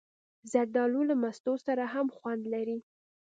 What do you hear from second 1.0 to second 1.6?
له مستو